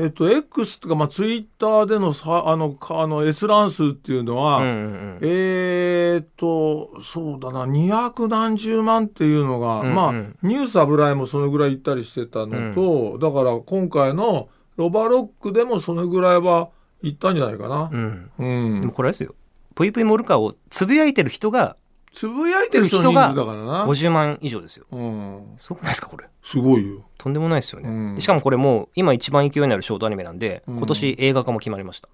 [0.03, 5.19] えっと X っていうかまあツイッターでのさあのかあの閲覧数っていうのは、うんうんうん。
[5.23, 9.95] えーっとそうだな200何十万っていうのが、うんうん。
[9.95, 16.71] まあニュース油絵もそのぐらい行ったりしてたのと、だから今回のロバロックでもそのぐらいは
[17.03, 17.91] 行ったんじゃないかな。
[17.93, 17.97] う。
[17.97, 18.31] ん。
[18.39, 18.81] うん。
[18.81, 19.35] でもこれですよ。
[19.75, 21.77] ぷいぷいモルカーをつぶやいてる人が
[22.13, 23.87] つぶやいてる人の人数だからな。
[23.87, 24.87] 50万以上ですよ。
[24.91, 26.27] うん、すごくないですかこれ？
[26.43, 27.05] すごいよ。
[27.19, 28.15] とんでもないですよね、うん。
[28.15, 30.77] でしかもこれもう今一番勢いになるショートアニメなんで、うん。
[30.77, 32.09] 今年映画化も決まりました。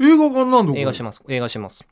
[0.00, 1.22] 映画館なんだ映画しまます。
[1.28, 1.84] 映画します。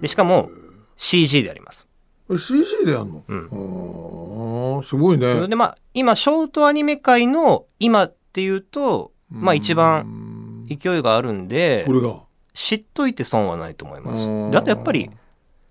[0.00, 0.50] でしかも
[0.96, 1.86] CG であります、
[2.28, 2.38] す。
[2.38, 3.22] CG でやんの？
[3.28, 4.82] うん。
[4.82, 5.48] すごいね。
[5.48, 12.22] でまあ今ショートアニメ界の今っていうとまあ一番番勢いがあるんでこれが。
[12.54, 14.22] 知っといて損はないと思います。
[14.22, 15.10] うんであとやっぱり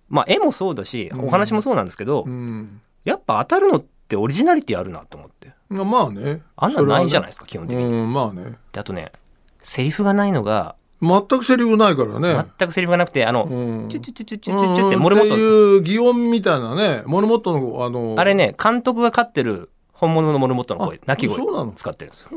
[0.10, 2.82] まあ絵もそうだしうんお話もそうなんですけど、うん。
[3.04, 6.42] やっぱ当たるのってオリジナリティあるなと思ってまあね。
[6.56, 8.58] あんなんないじゃないいですか、基本的に、うん、まあね。
[8.72, 9.12] であとね
[9.60, 12.46] セリフがないのが全くセリフないからね。
[12.58, 21.38] 全くセリフがなくてあの、うんチュチュチュチュチュチュチュってモルモットっていう擬音みたいなね、モルモットの、あの、あれね監督が飼ってる本物のモルモットの声あ鳴き声
[21.76, 22.30] 使ってるんですよ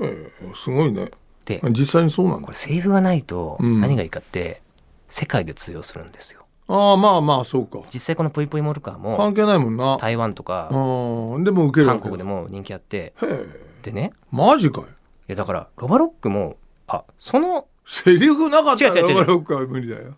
[0.56, 1.10] すごいね。
[1.44, 2.48] で実際にそうなんだこ。
[2.50, 4.62] れセリフがないとうん何がいいかって
[5.08, 7.78] 世界で通用するんですよああ、まあまあ、そうか。
[7.92, 9.98] 実際このぷいぷいモルカーも関係ないもんな。
[10.00, 13.46] 台湾とかうん、でも受ける韓国でも人気あってへえ、
[13.82, 14.86] でねマジかよ。
[14.86, 14.90] い
[15.28, 16.56] やだからロバロックも
[16.88, 20.14] あそのセリフなかったら違う違う違うロバロックは無理だよ。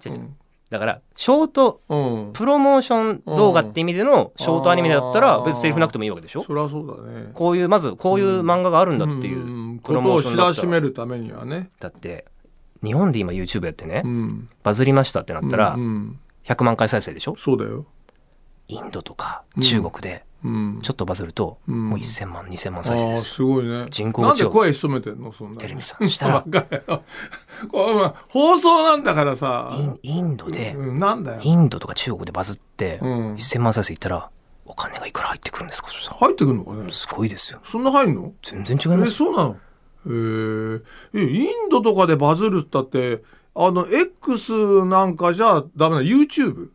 [0.70, 2.26] だからショートうん。
[2.26, 6.42] うんプロモーション動画って意味でのショートアニメだったら別にセリフなくてもいいわけでしょ？
[6.42, 7.30] そりゃそうだね。
[7.34, 11.70] こういうまずこういう漫画があるんだっていんうプロモーションことを知らしめるためにはね。
[11.80, 12.26] だって
[12.82, 14.48] 日本で今 YouTube やってねうん。
[14.62, 17.36] バズりましたってなったらうんうん100万回再生でしょ？
[17.36, 17.86] そうだよ。
[18.68, 20.78] インドとかうん中国でうん。
[20.82, 23.86] ちょっとバズるとうんもう1000万2000万再生ですよすごいね。
[23.90, 25.32] 人口が違うなんで声潜めてんの？
[25.32, 25.60] そんな。
[25.60, 26.44] テレビさんしたら
[28.28, 29.70] 放送なんだからさ。
[29.74, 31.40] インインドでうんなんだよ。
[31.42, 34.30] インドとか中国でバズってうん1000万再生いったら
[34.66, 35.88] お金がいくら入ってくるんですか？
[36.20, 36.90] 入ってくるのかね？
[36.92, 38.32] すごいですよそんな入んの？
[38.42, 39.56] 全然違いまえすよそうなの？
[40.06, 40.82] へー
[41.14, 43.22] えインドとかでバズるったって
[43.60, 46.68] あの X なんかじゃダメな YouTube？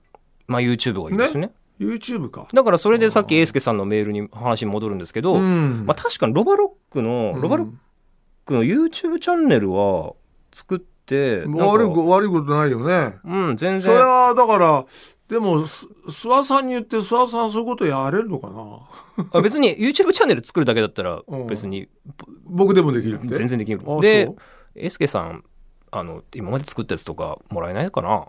[0.47, 1.53] まあ YouTube がいいですね。
[1.79, 2.47] YouTube か。
[2.53, 5.85] だからそれでさっき英介さんのメールに話に戻るんですけど、うん。
[5.85, 7.71] まあ、確かにロバロックの、ロバロッ
[8.45, 10.13] クの YouTube チャンネルは
[10.51, 13.15] 作って悪いこ悪いことないよね。
[13.23, 14.85] うん全それ然はだから
[15.29, 19.29] でもす諏訪さんに言って諏訪さんそういうことやれるのかな？
[19.31, 21.47] あ別に YouTube チャンネル作るだけだったらうん。
[21.47, 21.87] 別に
[22.43, 23.35] 僕でもできるって？
[23.35, 23.81] 全然できる。
[23.87, 24.29] あで
[24.75, 25.45] 英介さん
[25.95, 28.09] あの今まで作ったやつとかもらえないかな。
[28.09, 28.25] あ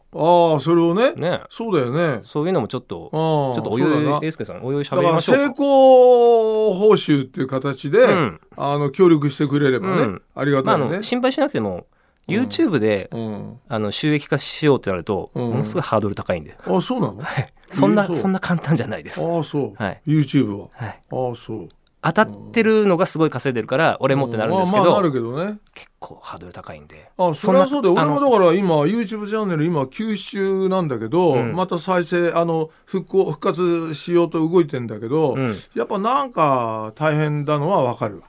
[0.57, 1.13] あそれをね？
[1.13, 1.41] ね。
[1.49, 2.21] そうだよね。
[2.25, 3.87] そういうのもちょっとちょちょっとお湯
[4.23, 5.43] 英介さんお湯だから喋りましょうか。
[5.47, 8.41] 成功報酬っていう形で、うん。
[8.59, 10.23] あの協力してくれればね、うん。
[10.35, 11.87] ありがまあ、たいね、あの心配しなくても
[12.29, 15.51] YouTube で、うん、あの収益化しようってなると、うん。
[15.51, 17.23] ものすごいハードル高いんで、あそうなの？
[17.71, 20.03] そんなそんな簡単じゃないです、ああそう、はい。
[20.07, 20.69] YouTube は？
[20.73, 21.69] はい、ああそう
[22.07, 25.59] 当たってるのがすごい稼いでるから俺もってなるんですけど、まあまあなるけどね。
[25.73, 27.11] 結構ハードル高いんで。
[27.17, 31.55] あそれはそうで俺もだから今 YouTube チャンネル今休止なんだけど、うん。
[31.55, 35.55] また再生あの復興復活しようと動いてんだけど、うん。
[35.75, 38.27] やっぱなんか大変なのはわかるわ、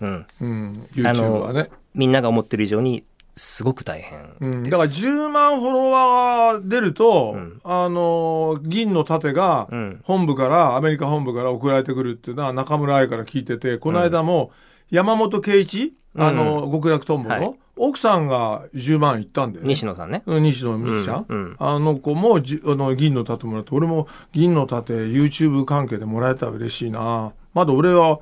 [0.00, 3.04] うん、うん、YouTube はね、みんなが思ってる以上に
[3.38, 7.60] すごく大変うん、だから10万フォロワーが出ると、うん。
[7.64, 10.00] あの銀の盾がうん。
[10.04, 14.50] 本部からアメリカ本部から送られてくるっていうのは中村愛から聞いててこの間も
[14.90, 17.54] 山本圭一、あの極楽とんぼの、はい。
[17.76, 20.22] 奥さんが10万いったんだよね西野さんね。
[20.26, 21.38] うん西野美紀ちゃん、うん。
[21.38, 21.56] うん。
[21.58, 27.34] あの子もじあの銀の盾もらって俺も銀の盾 YouTube 関係でもらえたら嬉しいな。
[27.54, 28.20] まだ俺は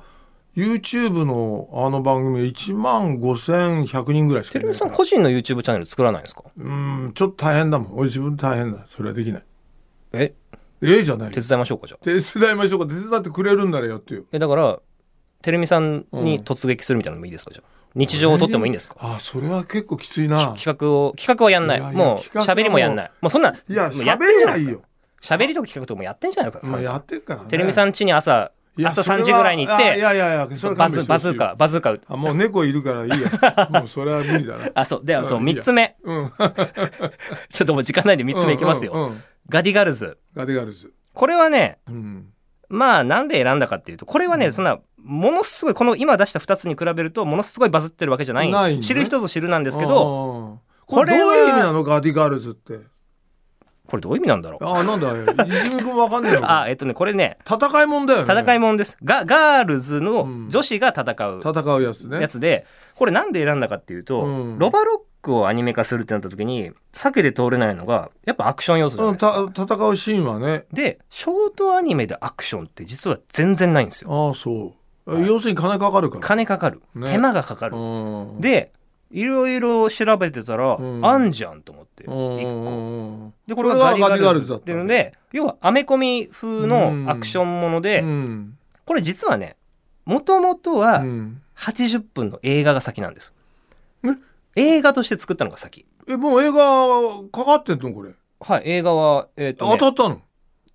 [0.57, 4.91] YouTube のあの番組1万5100人ぐらいしかいないから。
[4.91, 6.43] 個人の YouTube チャンネル作らないんですか？
[6.57, 7.93] うんちょっと大変だもん。
[7.93, 8.85] 俺自分で大変だ。
[8.89, 9.43] それはできない。
[10.13, 10.33] え？
[10.81, 12.03] ええじゃない手伝いましょうかじゃあ。
[12.03, 12.93] 手伝いましょうか。
[12.93, 14.79] 手伝ってくれるんならやってよえだから
[15.43, 17.69] テレミさんに突撃するみたいなのもいいですかじゃあ。
[17.95, 18.95] 日常を撮ってもいいんですか？
[18.99, 20.53] あそれは結構きついな。
[20.55, 21.81] 企画を企画はやんない。
[21.81, 23.11] もう喋りもやんない。
[23.21, 24.81] もうそんないや喋りんじゃないいよ。
[25.21, 27.47] 喋りとか企画とかもやってんじゃないですかまあやってるからね。
[27.49, 28.51] テレミさん家に朝
[28.85, 33.69] 朝3それは時ぐらいに行っあいてやいやいやバズバズーカバズーカ撃あもう猫いるからいいや。
[33.71, 35.01] もうそれは無理だなあそう。
[35.03, 35.61] ではそううんいいや。
[35.61, 35.95] 3つ目。
[36.03, 36.31] うん。
[37.49, 39.09] ちょっともう時間ないんで3つ目いきますよ、うんうん。
[39.09, 40.17] うんガディガルズ。
[40.35, 40.91] ガディガルズ。
[41.13, 42.27] これはねうん。
[42.69, 48.51] まあなんで選んだかっていうとこれはね、そんなものすごいこの今出した2つに比べるとものすごいバズってるわけじゃない。
[48.51, 48.83] ね。
[48.83, 52.79] 知る人ぞ知るなんですけどどこれはこれどういう意味なのガディガルズって
[53.87, 54.65] これどういう意味なんだろう？
[54.65, 55.11] あなんだ？
[55.45, 56.61] 泉君わかんねえのか。
[56.63, 58.33] あえっとねこれね戦いもんだよね。
[58.33, 58.97] 戦いもんです。
[59.03, 60.49] がガールズのうん。
[60.49, 62.21] 女子が戦う戦うやつね。
[62.21, 64.59] やつでこれなんで選んだかっていうと、うん。
[64.59, 69.65] ロバロックをアニメ化するってなった時に避けて通れないのがやっぱアクション要素じゃなうんいですか。
[69.67, 70.65] た戦うシーンはね。
[70.73, 74.27] でショートアニメでアクションって実は全然ないんですよ。
[74.27, 75.25] ああそう。
[75.25, 76.21] 要するに金かかるから。
[76.21, 77.09] 金かかる、ね。
[77.09, 77.77] 手間がかかる。
[77.77, 78.41] うん。
[78.41, 78.73] で
[79.11, 81.05] いろいろ調べてたら、うん。
[81.05, 82.13] あんじゃんと思って、うん。
[82.39, 82.49] 一個。
[82.49, 83.33] うん。
[83.47, 88.57] でこれがガディガルルズってたいうので要はアメコミ風のアクションもので、うん。
[88.85, 89.55] これ実はね
[90.05, 91.41] もともとはうん。
[91.57, 93.33] 80分の映画が先なんです。
[94.03, 94.09] え？
[94.55, 95.85] 映画として作ったのが先。
[96.07, 96.57] えもう映画
[97.31, 98.11] かかってんのこれ？
[98.39, 100.21] はい、映画は、えっ、と、ね、当たったの？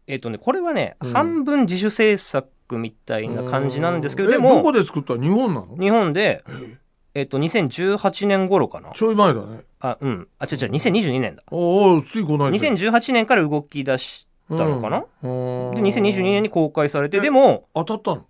[0.08, 1.12] えっ、とね、これはね、うん。
[1.12, 5.14] 半分自主制作みたいな感じなんですけど、えでも、どこで作った？
[5.14, 5.76] の日本なの？
[5.76, 6.76] 日本で、え
[7.14, 8.90] えっ、と、2018年頃かな？
[8.92, 10.28] ちょい前だねあ、うん。
[10.38, 11.42] あ、違う違う、2022年だ。
[11.50, 18.26] おおついこの間2018年から動き出したのかな、うんで、2022年に公開されて、えでも、当たったの？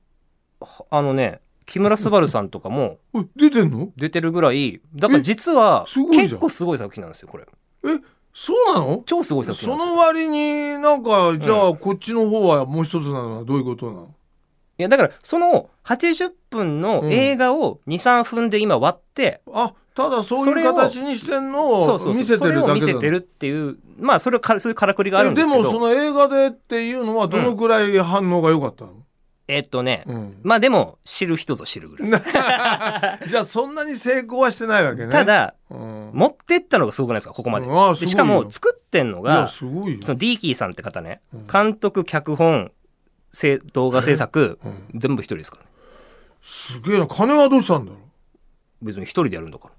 [0.60, 3.92] はあのね、木村昴さんとかも え出てんの？
[3.96, 7.44] 出てるぐらい、だから実は結構すごい作品なんですよ、これ。
[7.84, 7.88] え
[8.34, 9.02] そうなの？
[9.06, 9.86] 超すごい作品なそ。
[9.86, 14.14] の割になんかじゃあこっちの方はもう一つなのはどういうことなの？
[14.82, 25.60] いや、だから、その80分の映画を2、3分で今割って、あただそういう形にしてんのを見せてそれをるだけだ見せてるっていうまあそれをかそういうからくりがあるんですけど。
[25.60, 28.94] えでもその映画でっていうのはどのくらい反応が良かったの、
[29.48, 30.40] えっとね、うん。
[30.42, 32.10] まあでも知る人ぞ知るぐらい、
[33.28, 35.12] じゃあそんなに成功はしてないわけね。
[35.12, 37.78] た、だうん、持ってったのがすごくないですかここまで,、うん。
[37.78, 38.06] ああすごいよ。
[38.06, 41.46] でしかも作ってんのいやがすごいよ、そのディーキーさんって方ねうん。
[41.46, 42.72] 監督脚本
[43.32, 45.00] せ動画制作うん。
[45.00, 45.68] 全部一人ですからね。
[46.42, 47.06] すげえな。
[47.06, 47.98] 金はどうしたんだろ
[48.82, 49.74] 別に一人でやるんだから。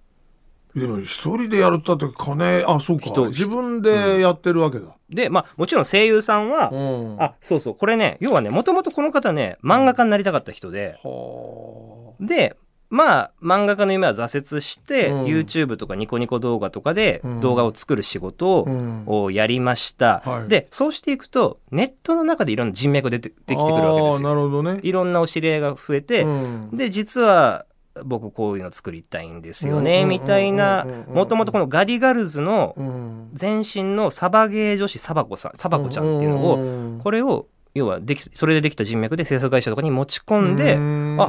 [0.75, 3.05] うでも一人でやるったって金あそうか。
[3.05, 7.21] 人自分でやってるわけだ、でまあもちろん声優さんは、うん。
[7.21, 7.75] あそうそう。
[7.75, 12.55] これね要はねもともとこの方ね漫画家になりたかった人で、はで
[12.93, 15.23] まあ漫画家の夢は挫折して、うん。
[15.25, 17.39] YouTube とかニコニコ動画とかでうん。
[17.41, 18.67] 動画を作る仕事
[19.07, 20.47] を,、やりました、はい。
[20.47, 24.79] でそうしていくとネットの中でいろんな人脈が出てできてくるわけですあーなよるほどね。
[24.83, 26.69] いろんなお知り合いが増えて、うん。
[26.71, 27.65] で実は
[28.05, 33.31] 僕こういうの作りたいんですよね、うんみたいなもともとこのガディガルズのうん。
[33.39, 40.75] 前身のサバゲー女子サバコさんサバコちゃんっていうのを、をこれを要はできそれでできた人脈で制作会社とかに持ち込んで、
[41.19, 41.27] あ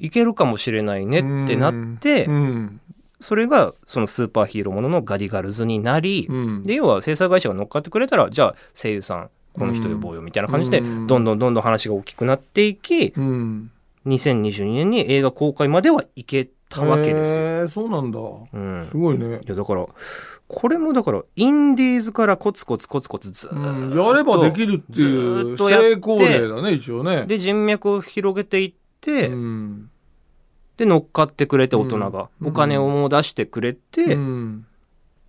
[0.00, 2.80] いけるかもしれないねってなって、うん。
[3.20, 6.62] それがそのスーパーヒーローもののガディガルズになり、うん。
[6.62, 11.06] で要は制作会社が乗っかってくれたらじゃあ声優さんこの人呼ぼうよみたいな感じで、うん。
[11.06, 13.70] どんどんどんどん話が大きくなっていきうん。
[14.06, 17.42] 2022年に映画公開まではいけたわけですよ。
[17.42, 18.18] へーそうなんだ。
[18.18, 18.88] うん。
[18.90, 19.40] すごいね。
[19.44, 19.86] いやだから
[20.48, 27.26] これもだからインディーズからコツコツコツコツずうーっんやればできるってずいう成功例だね一応ね。
[27.26, 29.89] で人脈を広げていって、うん
[30.80, 32.48] で乗っかってくれて大人が、うん。
[32.48, 34.66] お金をもう出してくれて、うっん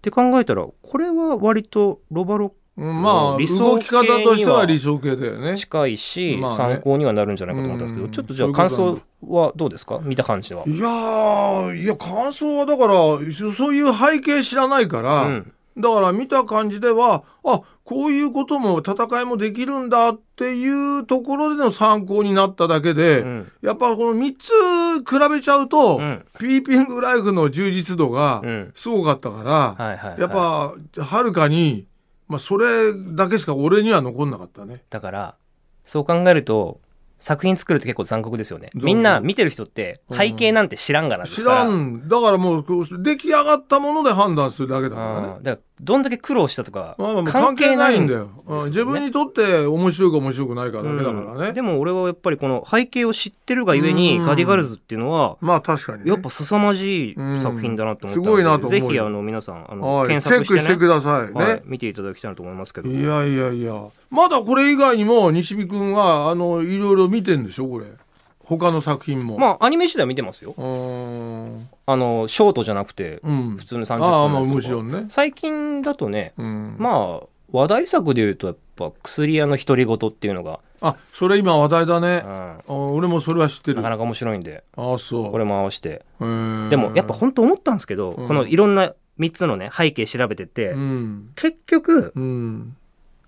[0.02, 3.02] て考えたらこれは割とロバロうん。
[3.02, 5.58] まあ理想動き方としては理想系だよね。
[5.58, 6.76] 近いし、まあね。
[6.76, 8.12] 参考にはなるんじゃないかと思ったんですけど、うん。
[8.12, 10.00] ちょっとじゃあ感想はどうですか？
[10.02, 10.64] 見た感じは。
[10.66, 12.94] いやーいや感想はだから
[13.34, 23.52] そそういう背景知らないから、うんだから見た感じではあこういうことも戦いもできるんだっていうところでの参考になっただけで、うん。
[23.62, 26.26] やっぱこの3つ比べちゃうと、うん。
[26.40, 28.72] ピーピングライフの充実度がうん。
[28.76, 31.86] すごかったから、やっぱはるかに、
[32.30, 34.84] まあ、それだけしか俺には残んなかったね。
[34.90, 35.36] だから
[35.84, 36.80] そう考えると
[37.22, 38.72] 作品作るって結構残酷ですよね。
[38.74, 40.18] みんな見てる人ってうん。
[40.18, 42.66] 背景なんて知らんがなです知から、らんだからもう
[43.04, 45.28] 出来上がったもので判断するだけだからね。
[45.38, 48.30] うんだからどんだけ苦労したとか関関係係ないんだよ。
[48.68, 54.26] 自分にとって面白いか面白くないかだけだからね、でも俺はやっぱりこの背景を知ってるがゆえにうん。
[54.26, 60.08] ガディガルズっていうのはまあ確かに、ね、やっぱ凄まじい作品だなと思ったすごいなとぜひあの皆さんあのはい。
[60.08, 62.90] 検索して,、ね、チェックしてくださいね、はい、見ていただきたいなと思いますけど。
[62.90, 67.86] い、やいやいやまだこれ以外にも西見くんはあのいろいろ見てんでしょこれ。
[68.44, 69.38] 他の作品も。
[69.40, 70.54] まあアニメ次第見てますよ。
[70.58, 73.58] あのショートじゃなくてうん。
[73.58, 75.06] 普通の30分ああまあもちろんね。
[75.08, 76.76] 最近だとねうん。
[76.78, 82.22] まあ話題作でいうとやっぱ薬屋の独り言っていうのが、あそれ今話題だね。
[82.26, 83.78] うん、あ俺もそれは知ってる。
[83.78, 85.32] なかなか面白いんであそう。
[85.32, 86.26] これも合わせてで
[86.78, 88.28] もやっぱ本当思ったんですけど、うん。
[88.28, 91.32] このいろんな3つのね背景調べてて、うん。
[91.36, 92.76] 結局うん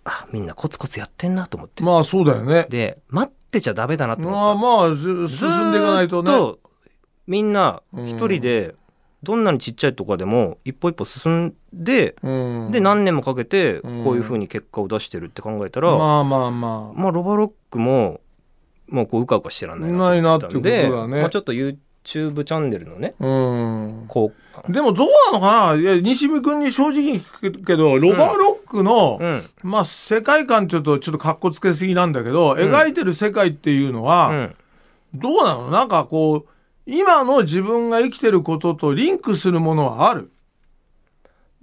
[0.05, 2.65] あみんなコツコツやってんなと思って、まあそうだよね。
[2.69, 4.37] で待ってちゃダメだなと思った。
[4.37, 6.31] まあまあず進んでいかないとね。
[6.31, 6.59] と
[7.27, 8.05] みんなうん。
[8.05, 8.75] 一人で
[9.21, 12.29] どんなにちっちゃいとかでも一歩一歩進んで、う
[12.67, 12.71] ん。
[12.71, 14.03] で何年もかけてうん。
[14.03, 16.99] こういう風に結果を出してるって考えたら、ままあまあ。
[16.99, 18.19] まああロバロックも
[18.89, 21.21] もうこううかうかしてらんないなとと思ったんでだね。
[21.21, 24.05] まあ、ちょっと YouTube チャンネルのねうん。
[24.07, 24.33] こ
[24.67, 24.71] う。
[24.71, 25.81] でもどうなのかな？
[25.81, 29.43] いや西見君に正直に聞くけどロバロックの、うん。
[29.63, 32.57] まあ世界観っていうとちょっとかっこつけすぎなんだけど、ん。
[32.59, 34.55] 描いてる世界っていうのは、うん。
[35.15, 35.71] どうなの？
[35.71, 36.49] なんかこう
[36.85, 40.29] 今の自分が生きてることとリンクするものはある？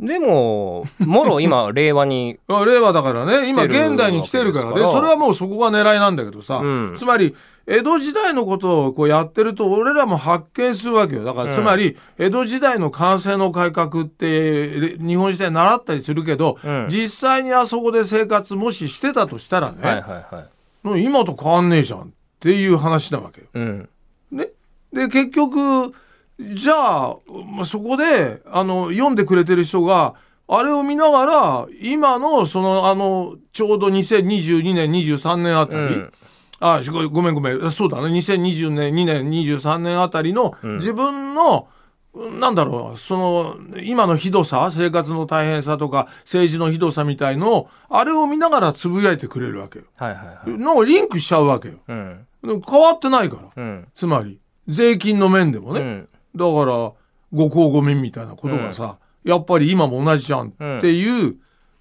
[0.00, 3.50] でももろ今令和に あ令和だからね。
[3.50, 4.72] 今現代に来てるから。
[4.72, 6.92] ねそれはもうそこが狙いなんだけどさ、うん。
[6.96, 7.34] つまり
[7.66, 11.24] 江戸時代のことをこうやってると俺らも発見するわけよ。
[11.24, 11.52] だからうん。
[11.52, 16.86] つまり江戸時代の感性の改革って日本時代習ったりするけど、うん。
[16.88, 21.04] 実際にあそこで生活もししてたとしたらね、はいはいはい。
[21.04, 22.04] 今と変わんねえじゃんっ
[22.40, 23.48] ていう話なわけよ。
[23.52, 23.88] うん。
[24.32, 24.48] ね、
[24.94, 25.92] で結局
[26.54, 30.14] じゃあまあそこであの読んでくれてる人が
[30.48, 36.12] あれを見ながら今のそのあのちょうど2022年23年あたり、うん。
[36.62, 37.70] あごごめんごめん。
[37.70, 40.78] そうだね2020年2年23年あたりのん。
[40.78, 41.68] 自分の、
[42.40, 49.84] なんだろうその今のひどさ生活の大変さとか政治のひどさみたいのをあれを見ながらつぶやいてくれるわけよ。
[49.96, 50.58] はいはいはい。
[50.58, 51.74] なんかリンクしちゃうわけよ。
[51.86, 52.26] うん。
[52.42, 53.62] 変わってないから。
[53.62, 53.88] うん。
[53.94, 56.92] つまり税金の面でもね、うんだから
[57.32, 61.36] ご公ご民みたいなことがさ、やっぱり今も同じじゃんっていう、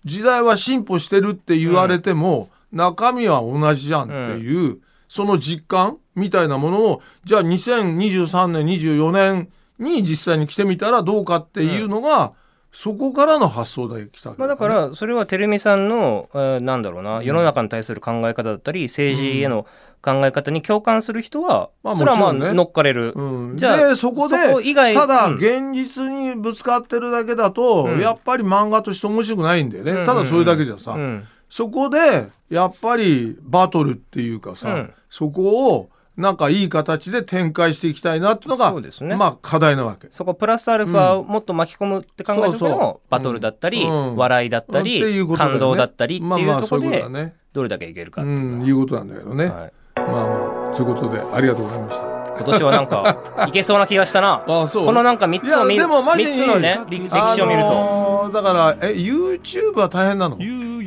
[0.06, 12.34] 時代は進歩してるって言われても、中身は同じじゃんっていう、その実感みたいなものをじゃあ2023年24年に実際に来てみたらどうかっていうのが、
[12.72, 19.66] そこからの発想で来たわけまあ、だからそれはてるみさんの、えーなんだろうな世の中に対する考え方だったり政治への
[20.02, 22.54] 考え方に共感する人は、まあそれはまあもちろんね。
[22.56, 25.36] 乗っかれる、うん、じゃあでそこでそこ以外ただうん。
[25.38, 28.00] 現実にぶつかってるだけだと、うん。
[28.00, 30.06] やっぱり漫画として面白くないんだよね、うん。
[30.06, 31.28] ただそれだけじゃさ、うん。
[31.50, 34.94] そこでやっぱりバトルっていうかさ、うん。
[35.10, 39.16] そこをなんかいい形で展開していきたいなっていうのがそうですね。
[39.16, 40.08] まあ課題なわけ。
[40.12, 42.80] そこプラスアルファをもっと巻き込むって考えた時そうそう。
[42.80, 44.16] のバトルだったり、うん。
[44.18, 45.38] 笑いだったり、ね。
[45.38, 47.34] 感動だったりってまあまあそういうところで。
[47.54, 49.46] どれだけいけるかっうていうのはん、いうことなんだけどね。
[49.46, 49.74] はい。
[49.96, 52.06] まあまあそういうことでありがとうございました。
[52.36, 54.44] 今年はなんか いけそうな気がしたな。
[54.46, 54.86] あそう。
[54.86, 60.38] このなんか3つを見いやでもマジに3つのね歴歴史を見ると、あのーだからえ YouTube は大変なの？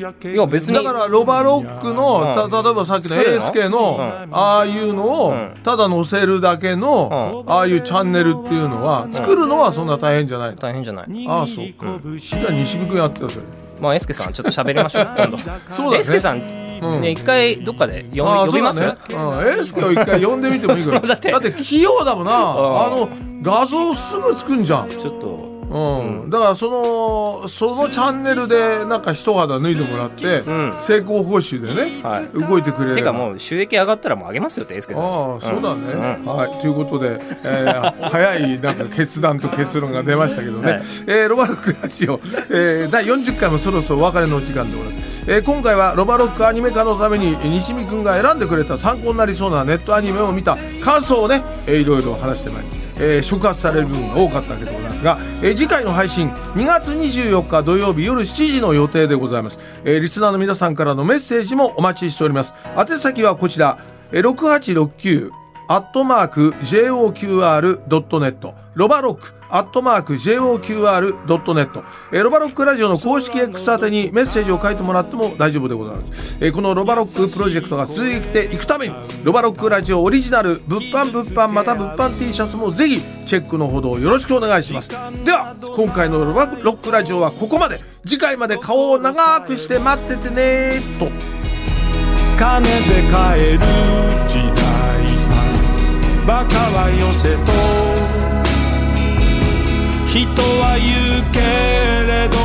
[0.03, 0.75] いや別に。
[0.75, 4.35] だからロバロックのた例えばさっきのエースケのうん。
[4.37, 5.61] ああいうのをうん。
[5.63, 10.57] ただ載せるだけのああいうチャンネルっていうのは作るのはそんな大変じゃないの？
[10.57, 11.27] 大変じゃない。
[11.29, 13.45] ああそうじゃあ西見君やってよそれ。
[13.81, 15.09] まあエスケさんちょっと喋りましょう。
[15.17, 15.39] 今度。
[15.71, 15.99] そうだね。
[15.99, 16.39] エスケさん
[16.83, 17.01] うん。
[17.01, 18.81] ね一回どっかで呼呼びます？
[18.85, 18.95] ね。
[19.11, 21.31] うん、エースケを一回呼んでみてもいいから だって。
[21.31, 22.33] だって器用だもんな。
[22.33, 22.37] あ
[22.91, 23.09] の
[23.43, 24.89] 画像すぐつくんじゃん。
[24.89, 30.73] ちょっとうん、だからそのそのチャンネルでなんか一肌脱いでもらって、ん。
[30.75, 32.29] 成功報酬でね、はい。
[32.29, 35.05] 動いてくれるてかもう収益上がったらもうあげますよってエスケさん。
[35.05, 36.25] ああそうだね、うん。
[36.27, 36.53] はい。
[36.53, 40.83] ということで、えー早いなんか決断と結論が出ましたけどね、はい。
[41.07, 42.21] えーロバロックラジオ、
[42.51, 52.69] えー第40回もそろそろお別れのお時間でございます、えー今回はロバロックアニメ化のために西見くんが選んでくれた参考になりそうなネットアニメを見た感想をね、えーいろいろ話してまいり
[53.03, 62.55] えー触発される部分が多かったわけでございますが、えー次回の配信2月24日土曜日夜7時の予定でございます、えーリスナーの皆さんからのメッセージもお待ちしております。
[62.79, 63.79] 宛先はこちら、
[64.13, 65.42] え6869
[65.73, 78.95] アットマーク JOQR.net ロバロックアットマーク JOQR.net えロバロックラジオの公式 X 宛てにメッセージを書いてもらっても大丈夫でございます、えこのロバロックプロジェクトが続いていくために
[79.25, 84.91] ロバロックラジオオリジナル物販物販また物販 T シャツもぜひチェックのほどよろしくお願いします。
[84.91, 87.79] では今回のロバロックラジオはここまで。
[88.05, 91.09] 次回まで顔を長くして待っててねと。
[92.39, 92.69] 金で
[93.11, 94.12] 買える
[96.27, 97.53] バカは寄せと。
[100.07, 100.21] 人
[100.61, 101.41] は言うけ
[102.07, 102.37] れど。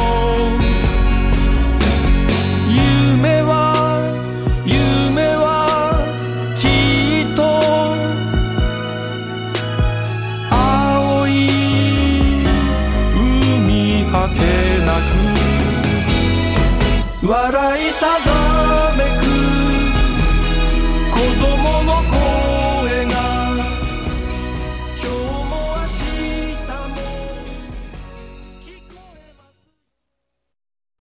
[2.68, 3.54] 夢は
[4.66, 5.46] 夢は
[6.56, 6.68] き
[7.32, 7.40] っと。
[10.50, 11.30] 青い
[13.16, 14.42] 海果て
[14.86, 14.90] な
[17.22, 18.37] く笑いさざ